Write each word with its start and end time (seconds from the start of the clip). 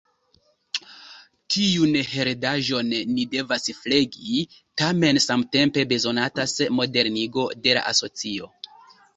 Tiun 1.55 1.91
heredaĵon 2.13 2.89
ni 3.17 3.25
devas 3.35 3.69
flegi, 3.81 4.41
tamen 4.83 5.21
samtempe 5.27 5.87
bezonatas 5.93 6.59
modernigo 6.81 7.47
de 7.69 7.81
la 7.81 7.89
asocio. 7.95 8.51